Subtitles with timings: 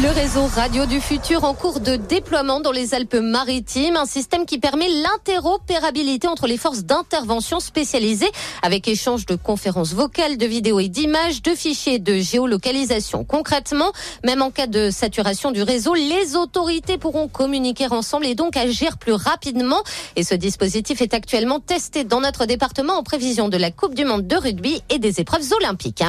[0.00, 4.60] Le réseau Radio du Futur en cours de déploiement dans les Alpes-Maritimes, un système qui
[4.60, 8.30] permet l'interopérabilité entre les forces d'intervention spécialisées
[8.62, 13.24] avec échange de conférences vocales, de vidéos et d'images, de fichiers de géolocalisation.
[13.24, 13.90] Concrètement,
[14.24, 18.98] même en cas de saturation du réseau, les autorités pourront communiquer ensemble et donc agir
[18.98, 19.82] plus rapidement.
[20.14, 24.04] Et ce dispositif est actuellement testé dans notre département en prévision de la Coupe du
[24.04, 26.04] Monde de rugby et des épreuves olympiques.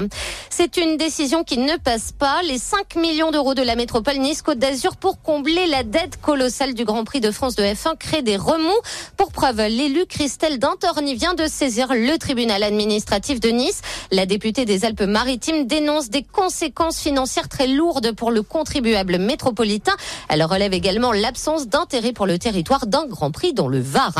[0.51, 2.43] C'est une décision qui ne passe pas.
[2.43, 6.83] Les 5 millions d'euros de la métropole Nice-Côte d'Azur pour combler la dette colossale du
[6.83, 8.67] Grand Prix de France de F1 crée des remous.
[9.15, 13.79] Pour preuve, l'élu Christelle Dantorni vient de saisir le tribunal administratif de Nice.
[14.11, 19.95] La députée des Alpes-Maritimes dénonce des conséquences financières très lourdes pour le contribuable métropolitain.
[20.27, 24.11] Elle relève également l'absence d'intérêt pour le territoire d'un Grand Prix dans le Var.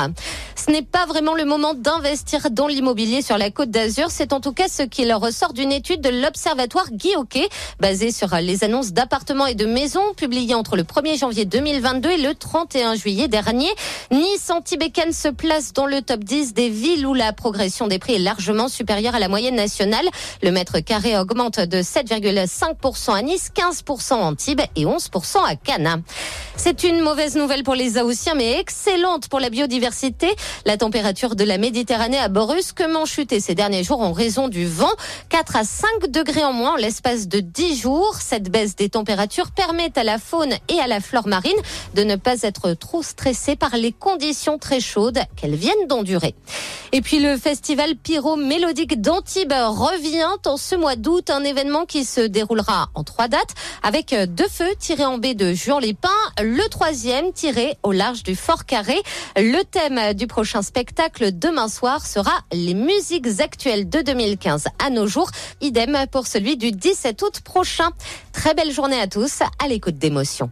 [0.55, 4.08] Ce n'est pas vraiment le moment d'investir dans l'immobilier sur la Côte d'Azur.
[4.09, 7.09] C'est en tout cas ce qui leur ressort d'une étude de l'Observatoire Guy
[7.81, 12.17] basée sur les annonces d'appartements et de maisons publiées entre le 1er janvier 2022 et
[12.17, 13.69] le 31 juillet dernier.
[14.11, 18.16] Nice Antibécane se place dans le top 10 des villes où la progression des prix
[18.16, 20.06] est largement supérieure à la moyenne nationale.
[20.44, 26.03] Le mètre carré augmente de 7,5% à Nice, 15% en Antibes et 11% à Cannes.
[26.56, 30.28] C'est une mauvaise nouvelle pour les Aoussiens, mais excellente pour la biodiversité.
[30.66, 34.91] La température de la Méditerranée a brusquement chuté ces derniers jours en raison du vent.
[35.30, 38.16] 4 à 5 degrés en moins en l'espace de 10 jours.
[38.19, 41.52] Cette baisse des températures permet à la faune et à la flore marine
[41.95, 46.36] de ne pas être trop stressées par les conditions très chaudes qu'elles viennent d'endurer.
[46.92, 52.06] Et puis le festival Pyro Mélodique d'Antibes revient en ce mois d'août, un événement qui
[52.06, 56.09] se déroulera en trois dates avec deux feux tirés en baie de Juan-les-Pins,
[56.41, 58.97] le troisième tiré au large du Fort Carré.
[59.35, 65.07] Le thème du prochain spectacle demain soir sera les musiques actuelles de 2015 à nos
[65.07, 65.31] jours.
[65.61, 67.89] Idem pour celui du 17 août prochain.
[68.31, 70.47] Très belle journée à tous à l'écoute d'émotions.